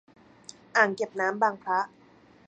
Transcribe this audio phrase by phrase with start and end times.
[0.75, 1.79] อ่างเก็บน้ำบางพระ.